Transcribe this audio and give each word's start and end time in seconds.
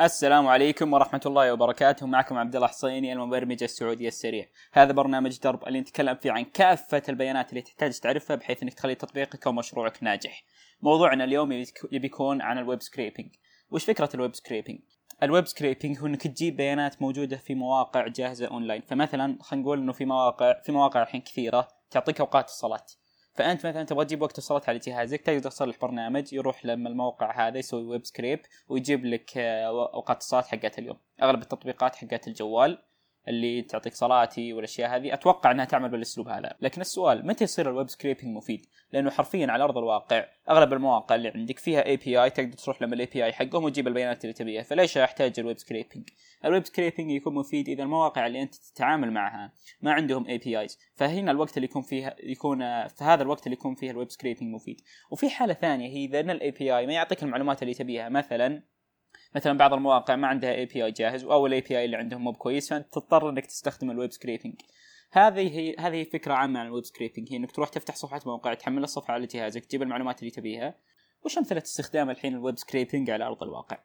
السلام 0.00 0.46
عليكم 0.46 0.92
ورحمة 0.92 1.20
الله 1.26 1.52
وبركاته. 1.52 2.06
معكم 2.06 2.38
عبد 2.38 2.56
الله 2.56 2.66
حصيني 2.66 3.12
المبرمج 3.12 3.62
السعودي 3.62 4.08
السريع. 4.08 4.46
هذا 4.72 4.92
برنامج 4.92 5.38
درب 5.38 5.66
اللي 5.66 5.80
نتكلم 5.80 6.14
فيه 6.14 6.32
عن 6.32 6.44
كافة 6.44 7.02
البيانات 7.08 7.50
اللي 7.50 7.60
تحتاج 7.60 7.98
تعرفها 7.98 8.36
بحيث 8.36 8.62
إنك 8.62 8.74
تخلي 8.74 8.94
تطبيقك 8.94 9.46
أو 9.46 9.52
مشروعك 9.52 10.02
ناجح. 10.02 10.44
موضوعنا 10.82 11.24
اليوم 11.24 11.52
يبي 11.52 12.06
يكون 12.06 12.42
عن 12.42 12.58
ال 12.58 12.64
web 12.64 12.82
scraping 12.82 13.28
وش 13.70 13.84
فكرة 13.84 14.08
ال 14.14 14.19
web 14.19 14.34
scraping 14.34 14.78
ال 15.22 15.28
web 15.28 15.46
scraping 15.46 15.98
هو 15.98 16.06
إنك 16.06 16.22
تجيب 16.22 16.56
بيانات 16.56 17.02
موجودة 17.02 17.36
في 17.36 17.54
مواقع 17.54 18.06
جاهزة 18.06 18.46
أونلاين. 18.46 18.82
فمثلا 18.82 19.38
خلينا 19.40 19.64
نقول 19.64 19.78
إنه 19.78 19.92
في 19.92 20.04
مواقع 20.04 20.60
في 20.64 20.72
مواقع 20.72 21.02
الحين 21.02 21.20
كثيرة 21.20 21.68
تعطيك 21.90 22.20
أوقات 22.20 22.48
الصلاة. 22.48 22.86
فأنت 23.34 23.66
مثلا 23.66 23.82
تبغى 23.82 24.04
تجيب 24.04 24.22
وقت 24.22 24.38
الصلاة 24.38 24.62
على 24.68 24.78
جهازك 24.78 25.20
تقدر 25.20 25.50
تصلح 25.50 25.78
برنامج 25.82 26.32
يروح 26.32 26.66
لما 26.66 26.88
الموقع 26.88 27.48
هذا 27.48 27.58
يسوي 27.58 27.84
web 27.84 28.06
scrape 28.06 28.40
ويجيب 28.68 29.04
لك 29.04 29.38
آه، 29.38 29.64
أوقات 29.94 30.20
الصلاة 30.20 30.42
حقت 30.42 30.78
اليوم. 30.78 30.96
أغلب 31.22 31.42
التطبيقات 31.42 31.96
حقت 31.96 32.28
الجوال. 32.28 32.78
اللي 33.28 33.62
تعطيك 33.62 33.94
صلاتي 33.94 34.52
والأشياء 34.52 34.96
هذه 34.96 35.14
أتوقع 35.14 35.50
إنها 35.50 35.64
تعمل 35.64 35.88
بالأسلوب 35.88 36.28
هذا. 36.28 36.54
لكن 36.60 36.80
السؤال 36.80 37.26
متى 37.26 37.44
يصير 37.44 37.70
ال 37.70 37.74
web 37.74 37.88
scraping 37.88 38.36
مفيد؟ 38.36 38.66
لأنه 38.92 39.10
حرفيا 39.10 39.46
على 39.46 39.64
أرض 39.64 39.78
الواقع 39.78 40.24
أغلب 40.50 40.72
المواقع 40.72 41.14
اللي 41.14 41.28
عندك 41.28 41.58
فيها 41.58 41.86
API 41.86 42.30
تقدر 42.30 42.52
تروح 42.52 42.82
لما 42.82 42.94
ال 42.94 43.06
API 43.06 43.32
حقهم 43.32 43.64
وتجيب 43.64 43.88
البيانات 43.88 44.24
اللي 44.24 44.32
تبيها. 44.32 44.62
فليش 44.62 44.98
أحتاج 44.98 45.40
ال 45.40 45.45
web 45.45 45.58
scraping 45.58 46.08
ال 46.44 46.49
web 46.49 46.66
scraping 46.66 47.10
يكون 47.10 47.34
مفيد 47.34 47.68
إذا 47.68 47.82
المواقع 47.82 48.26
اللي 48.26 48.42
أنت 48.42 48.54
تتعامل 48.54 49.10
معها 49.10 49.52
ما 49.80 49.92
عندهم 49.92 50.26
APIs 50.26 50.78
فهنا 50.94 51.30
الوقت 51.30 51.56
اللي 51.56 51.68
يكون 51.68 51.82
فيها 51.82 52.16
يكون 52.22 52.58
في 52.88 53.04
هذا 53.04 53.22
الوقت 53.22 53.46
اللي 53.46 53.56
يكون 53.56 53.74
فيه 53.74 53.90
ال 53.90 53.95
web 53.95 54.10
scraping 54.10 54.54
مفيد. 54.54 54.80
وفي 55.10 55.30
حالة 55.30 55.54
ثانية 55.54 55.88
هي 55.88 56.04
اذا 56.04 56.20
ال 56.20 56.50
API 56.50 56.86
ما 56.86 56.92
يعطيك 56.92 57.22
المعلومات 57.22 57.62
اللي 57.62 57.74
تبيها 57.74 58.08
مثلا 58.08 58.73
مثلا 59.34 59.58
بعض 59.58 59.72
المواقع 59.72 60.16
ما 60.16 60.28
عندها 60.28 60.54
API 60.54 60.90
جاهز 60.90 61.24
أو 61.24 61.46
ال 61.46 61.60
API 61.60 61.84
اللي 61.84 61.96
عندهم 61.96 62.24
مو 62.24 62.30
بكويس 62.30 62.70
فأنت 62.70 62.92
تضطر 62.92 63.30
إنك 63.30 63.46
تستخدم 63.46 63.90
ال 63.90 63.95
web 63.95 64.12
scraping 64.12 64.54
هذه 65.12 65.58
هي 65.58 65.76
هذه 65.78 66.04
فكرة 66.04 66.34
عامة 66.34 66.60
عن 66.60 66.66
ال 66.66 66.70
web 66.70 66.84
scraping 66.84 67.32
هي 67.32 67.36
إنك 67.36 67.52
تروح 67.52 67.68
تفتح 67.68 67.96
صفحة 67.96 68.20
موقع 68.26 68.54
تحمل 68.54 68.84
الصفحة 68.84 69.14
على 69.14 69.26
جهازك 69.26 69.64
تجيب 69.64 69.82
المعلومات 69.82 70.20
اللي 70.20 70.30
تبيها. 70.30 70.74
وش 71.24 71.38
أمثلة 71.38 71.62
استخدام 71.62 72.10
الحين 72.10 72.34
ال 72.34 72.40
web 72.40 72.58
scraping 72.58 73.10
على 73.10 73.24
أرض 73.24 73.42
الواقع؟ 73.42 73.78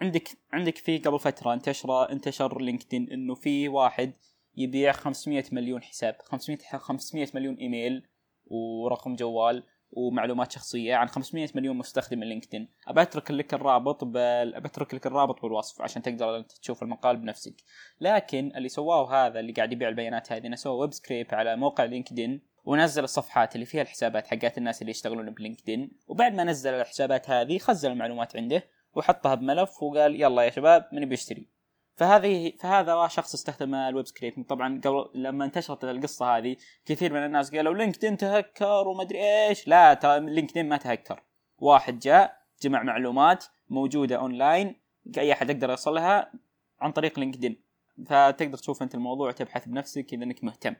عندك 0.00 0.28
عندك 0.52 0.78
في 0.78 0.98
قبل 0.98 1.18
فترة 1.18 1.54
انتشر 1.54 2.12
انتشر 2.12 2.60
لينكدين 2.60 3.10
إنه 3.12 3.34
في 3.34 3.68
واحد 3.68 4.12
يبيع 4.56 4.92
500 4.92 5.44
مليون 5.52 5.82
حساب 5.82 6.16
500 6.22 6.58
500 6.58 7.28
مليون 7.34 7.54
إيميل 7.54 8.06
ورقم 8.46 9.16
جوال 9.16 9.62
ومعلومات 9.92 10.52
شخصية 10.52 10.94
عن 10.94 11.08
500 11.08 11.48
مليون 11.54 11.76
مستخدم 11.76 12.24
لينكدين. 12.24 12.68
أترك 12.88 13.30
لك 13.30 13.54
الرابط 13.54 14.04
بل 14.04 14.54
أبى 14.54 14.68
أترك 14.68 14.94
لك 14.94 15.06
الرابط 15.06 15.42
بالوصف 15.42 15.82
عشان 15.82 16.02
تقدر 16.02 16.36
أنت 16.36 16.52
تشوف 16.52 16.82
المقال 16.82 17.16
بنفسك. 17.16 17.54
لكن 18.00 18.52
اللي 18.56 18.68
سواه 18.68 19.26
هذا 19.26 19.40
اللي 19.40 19.52
قاعد 19.52 19.72
يبيع 19.72 19.88
البيانات 19.88 20.32
هذه 20.32 20.46
إنه 20.46 20.56
سوى 20.56 20.78
web 20.80 20.92
scrape 20.92 21.34
على 21.34 21.56
موقع 21.56 21.84
لينكدين 21.84 22.42
ونزل 22.64 23.04
الصفحات 23.04 23.54
اللي 23.54 23.66
فيها 23.66 23.82
الحسابات 23.82 24.26
حقات 24.26 24.58
الناس 24.58 24.80
اللي 24.82 24.90
يشتغلون 24.90 25.30
بلينكدين. 25.30 25.90
وبعد 26.08 26.34
ما 26.34 26.44
نزل 26.44 26.74
الحسابات 26.74 27.30
هذه 27.30 27.58
خزن 27.58 27.92
المعلومات 27.92 28.36
عنده 28.36 28.64
وحطها 28.94 29.34
بملف 29.34 29.82
وقال 29.82 30.20
يلا 30.20 30.42
يا 30.42 30.50
شباب 30.50 30.88
من 30.92 31.04
بيشتري؟ 31.04 31.59
فهذه 32.00 32.52
فهذا 32.60 33.08
شخص 33.08 33.34
استخدم 33.34 33.74
ال 33.74 33.82
web 33.82 34.06
scraping. 34.06 34.46
طبعا 34.46 34.80
قبل 34.84 35.10
لما 35.14 35.44
انتشرت 35.44 35.84
القصة 35.84 36.36
هذه 36.36 36.56
كثير 36.86 37.12
من 37.12 37.24
الناس 37.24 37.54
قالوا 37.54 37.74
لينكدين 37.74 38.16
تهكر 38.16 38.88
ومدري 38.88 39.18
إيش. 39.18 39.68
لا 39.68 39.94
ترى 39.94 40.20
لينكدين 40.20 40.68
ما 40.68 40.76
تهكر. 40.76 41.22
واحد 41.58 41.98
جاء 41.98 42.36
جمع 42.62 42.82
معلومات 42.82 43.44
موجودة 43.68 44.16
أونلاين 44.16 44.80
أي 45.18 45.32
أحد 45.32 45.50
يقدر 45.50 45.70
يوصلها 45.70 46.32
عن 46.80 46.92
طريق 46.92 47.18
لينكدين. 47.18 47.62
فتقدر 48.06 48.58
تشوف 48.58 48.82
أنت 48.82 48.94
الموضوع 48.94 49.28
وتبحث 49.28 49.68
بنفسك 49.68 50.12
إذا 50.12 50.24
إنك 50.24 50.44
مهتم. 50.44 50.74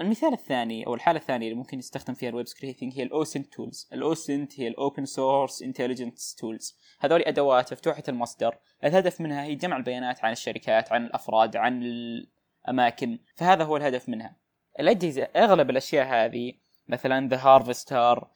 المثال 0.00 0.32
الثاني 0.32 0.86
أو 0.86 0.94
الحالة 0.94 1.18
الثانية 1.18 1.46
اللي 1.46 1.58
ممكن 1.58 1.78
يستخدم 1.78 2.14
فيها 2.14 2.28
ال 2.28 2.32
web 2.32 2.46
scraping 2.46 2.98
هي 2.98 3.02
ال 3.02 3.10
OSINT 3.10 3.52
tools 3.52 3.88
ال 3.92 4.03
OSINT 4.03 4.60
هي 4.60 4.68
ال 4.68 4.75
open 4.75 5.04
source 5.04 5.62
intelligence 5.62 6.34
tools 6.34 6.78
هذول 7.00 7.22
أدوات 7.22 7.72
مفتوحة 7.72 8.02
المصدر. 8.08 8.58
الهدف 8.84 9.20
منها 9.20 9.44
هي 9.44 9.54
جمع 9.54 9.76
البيانات 9.76 10.24
عن 10.24 10.32
الشركات 10.32 10.92
عن 10.92 11.06
الأفراد 11.06 11.56
عن 11.56 11.82
الأماكن. 11.82 13.18
فهذا 13.34 13.64
هو 13.64 13.76
الهدف 13.76 14.08
منها. 14.08 14.36
الأجهزة 14.80 15.22
أغلب 15.22 15.70
الأشياء 15.70 16.06
هذه 16.06 16.52
مثلا 16.88 17.28
The 17.28 17.36
Harvester 17.36 18.28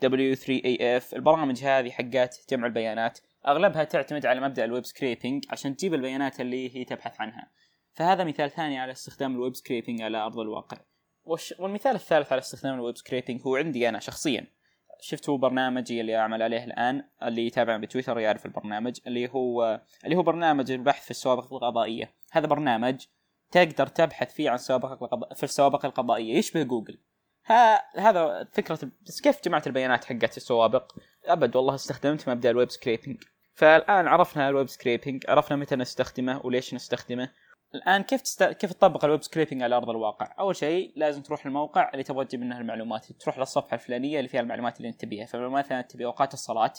W3AF 0.00 1.14
البرامج 1.14 1.64
هذه 1.64 1.90
حقات 1.90 2.36
جمع 2.50 2.66
البيانات 2.66 3.18
أغلبها 3.48 3.84
تعتمد 3.84 4.26
على 4.26 4.40
مبدأ 4.40 4.64
ال 4.64 4.69
web 4.69 4.84
scraping 4.84 5.44
عشان 5.50 5.76
تجيب 5.76 5.94
البيانات 5.94 6.40
اللي 6.40 6.76
هي 6.76 6.84
تبحث 6.84 7.20
عنها. 7.20 7.50
فهذا 7.94 8.24
مثال 8.24 8.50
ثاني 8.50 8.78
على 8.78 8.92
استخدام 8.92 9.34
ال 9.34 9.40
web 9.40 9.56
scraping 9.56 10.02
على 10.02 10.18
أرض 10.18 10.38
الواقع. 10.38 10.76
والمثال 11.58 11.94
الثالث 11.94 12.32
على 12.32 12.38
استخدام 12.38 12.74
ال 12.74 12.79
web 12.79 12.96
scraping 12.96 13.40
هو 13.46 13.56
عندي 13.56 13.88
أنا 13.88 14.00
شخصيا. 14.00 14.46
شفتوا 15.00 15.38
برنامجي 15.38 16.00
اللي 16.00 16.16
أعمل 16.16 16.42
عليه 16.42 16.64
الآن 16.64 17.04
اللي 17.22 17.46
يتابعني 17.46 17.86
بتويتر 17.86 18.18
يعرف 18.18 18.46
البرنامج 18.46 19.00
اللي 19.06 19.28
هو 19.28 19.80
اللي 20.04 20.16
هو 20.16 20.22
برنامج 20.22 20.70
البحث 20.70 21.04
في 21.04 21.10
السوابق 21.10 21.52
القضائية. 21.52 22.14
هذا 22.32 22.46
برنامج 22.46 23.04
تقدر 23.50 23.86
تبحث 23.86 24.34
فيه 24.34 24.50
عن 24.50 24.58
القضاء 24.70 25.34
في 25.34 25.42
السوابق 25.42 25.84
القضائية. 25.86 26.38
يشبه 26.38 26.62
جوجل؟ 26.62 26.98
ها 27.46 27.82
هذا 28.00 28.48
فكرة 28.52 28.78
بس 29.06 29.20
كيف 29.20 29.44
جمعت 29.44 29.66
البيانات 29.66 30.04
حقت 30.04 30.36
السوابق؟ 30.36 30.92
أبد 31.24 31.56
والله 31.56 31.74
استخدمت 31.74 32.28
مبدأ 32.28 32.50
ال 32.50 32.55
web 32.55 32.70
scraping 32.70 33.22
فالآن 33.54 34.08
عرفنا 34.08 34.48
ال 34.48 34.53
web 34.53 34.68
scraping 34.68 35.24
عرفنا 35.28 35.56
متى 35.56 35.76
نستخدمه 35.76 36.40
وليش 36.46 36.74
نستخدمه. 36.74 37.30
الآن 37.74 38.02
كيف 38.02 38.20
تست... 38.20 38.42
كيف 38.42 38.72
تطبق 38.72 39.04
ال 39.04 39.09
web 39.09 39.22
scraping 39.22 39.62
على 39.62 39.76
أرض 39.76 39.90
الواقع؟ 39.90 40.34
أول 40.38 40.56
شيء 40.56 40.92
لازم 40.96 41.22
تروح 41.22 41.46
الموقع 41.46 41.90
اللي 41.92 42.02
تبغى 42.02 42.24
تجيب 42.24 42.40
منه 42.40 42.58
المعلومات، 42.58 43.12
تروح 43.12 43.38
للصفحة 43.38 43.74
الفلانية 43.74 44.18
اللي 44.18 44.28
فيها 44.28 44.40
المعلومات 44.40 44.76
اللي 44.76 44.88
أنت 44.88 45.00
تبيها، 45.00 45.26
فمثلا 45.26 45.82
تبي 45.82 46.04
أوقات 46.04 46.34
الصلاة 46.34 46.72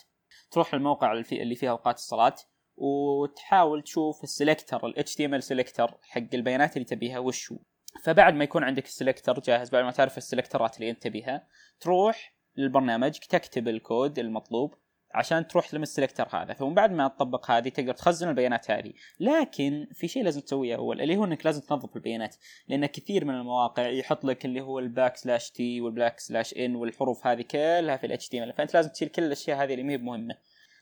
تروح 0.52 0.74
للموقع 0.76 1.12
اللي 1.32 1.56
فيها 1.56 1.70
أوقات 1.70 1.96
الصلاة 1.96 2.36
وتحاول 2.78 3.82
تشوف 3.82 4.24
ال 4.24 4.31
selector 4.31 4.88
ال 4.88 4.94
HTML 5.08 5.40
selector 5.40 5.98
حق 6.02 6.34
البيانات 6.34 6.78
اللي 6.78 6.86
تبيها 6.86 7.20
وش 7.20 7.52
هو. 7.52 7.58
فبعد 8.04 8.34
ما 8.34 8.44
يكون 8.44 8.64
عندك 8.64 8.86
ال 8.86 8.92
selector 8.92 9.40
جاهز 9.40 9.70
بعد 9.70 9.84
ما 9.84 9.92
تعرف 9.92 10.18
ال 10.18 10.24
selector 10.24 10.72
ات 10.72 10.78
اللي 10.78 10.90
أنت 10.90 11.04
تبيها 11.04 11.48
تروح 11.80 12.36
للبرنامج 12.58 13.12
تكتب 13.12 13.68
الكود 13.68 14.20
المطلوب 14.20 14.74
عشان 15.16 15.48
تروح 15.48 15.74
لل 15.74 15.85
selector 15.85 16.28
هذا 16.34 16.54
فمن 16.54 16.74
بعد 16.74 16.92
ما 16.92 17.08
تطبق 17.08 17.52
هذه 17.52 17.70
تقدر 17.70 17.94
تخزن 17.94 18.30
البيانات 18.30 18.72
هذه. 18.72 18.94
لكن 19.20 19.88
في 19.94 20.08
شيء 20.08 20.24
لازم 20.24 20.42
تسويه 20.42 20.76
اول 20.76 21.02
اللي 21.02 21.18
هو 21.18 21.26
إنك 21.26 21.46
لازم 21.46 21.62
تنظف 21.62 21.96
البيانات 21.96 22.36
لأن 22.68 22.86
كثير 22.86 23.26
من 23.26 23.36
المواقع 23.36 23.88
يحط 23.88 24.26
لك 24.26 24.46
اللي 24.46 24.62
هو 24.62 24.80
ال 24.80 25.18
backslash 25.18 25.52
t 25.52 25.82
وال 25.82 26.20
backslash 26.20 26.54
n 26.54 26.76
والحروف 26.76 27.28
هذه 27.28 27.42
كلها 27.42 27.98
في 27.98 28.06
ال 28.06 28.30
HTML 28.30 28.52
فأنت 28.52 28.74
لازم 28.74 28.90
تشيل 28.90 29.08
كل 29.08 29.24
الأشياء 29.24 29.64
هذه 29.64 29.74
اللي 29.74 29.84
ما 29.84 29.98
مهمه 29.98 30.36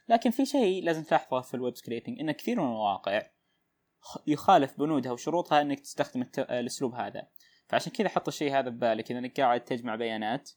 لكن 0.10 0.32
في 0.32 0.46
شيء 0.46 0.84
لازم 0.84 1.04
تلاحظه 1.04 1.42
في 1.42 1.54
ال 1.54 1.59
web 1.59 1.76
scraping 1.76 2.20
إن 2.20 2.32
كثير 2.32 2.60
من 2.60 2.66
المواقع 2.66 3.22
يخالف 4.28 4.80
بنودها 4.80 5.12
وشروطها 5.12 5.62
إنك 5.62 5.80
تستخدم 5.80 6.26
الأسلوب 6.38 6.96
هذا. 6.96 7.28
فعشان 7.68 7.92
كذا 7.92 8.10
حط 8.10 8.28
الشيء 8.28 8.60
هذا 8.60 8.70
ببالك 8.70 9.12
إذا 9.12 9.20
إنك 9.20 9.40
قاعد 9.40 9.64
تجمع 9.64 9.96
بيانات. 9.96 10.52